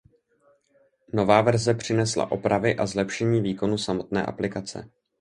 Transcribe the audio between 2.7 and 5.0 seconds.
a zlepšení výkonu samotné aplikace.